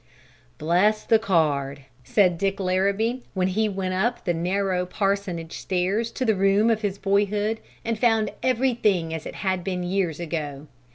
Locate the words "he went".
3.49-3.93